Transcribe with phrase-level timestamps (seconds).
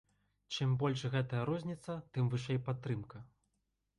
[0.53, 3.23] Чым больш гэтая розніца, тым вышэй падтрымка.